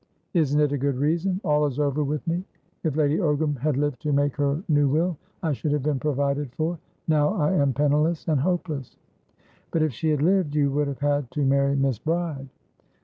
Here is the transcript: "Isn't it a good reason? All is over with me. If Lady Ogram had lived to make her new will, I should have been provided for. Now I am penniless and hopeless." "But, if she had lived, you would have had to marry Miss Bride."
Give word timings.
"Isn't 0.33 0.59
it 0.59 0.71
a 0.71 0.79
good 0.79 0.95
reason? 0.95 1.39
All 1.43 1.67
is 1.67 1.77
over 1.77 2.03
with 2.03 2.25
me. 2.27 2.43
If 2.83 2.95
Lady 2.95 3.17
Ogram 3.19 3.55
had 3.59 3.77
lived 3.77 4.01
to 4.01 4.11
make 4.11 4.35
her 4.37 4.63
new 4.67 4.89
will, 4.89 5.15
I 5.43 5.51
should 5.51 5.71
have 5.73 5.83
been 5.83 5.99
provided 5.99 6.51
for. 6.55 6.79
Now 7.07 7.35
I 7.35 7.51
am 7.53 7.71
penniless 7.71 8.27
and 8.27 8.39
hopeless." 8.41 8.97
"But, 9.69 9.83
if 9.83 9.93
she 9.93 10.09
had 10.09 10.23
lived, 10.23 10.55
you 10.55 10.71
would 10.71 10.87
have 10.87 11.01
had 11.01 11.29
to 11.29 11.45
marry 11.45 11.75
Miss 11.75 11.99
Bride." 11.99 12.49